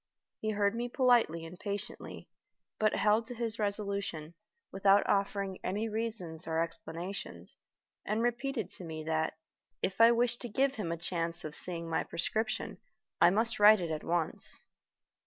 [0.39, 2.27] He heard me politely and patiently,
[2.79, 4.33] but held to his resolution,
[4.71, 7.55] without offering any reasons or explanations,
[8.03, 9.37] and repeated to me that,
[9.83, 12.79] if I wished to give him a chance of seeing my prescription,
[13.21, 14.63] I must write it at once.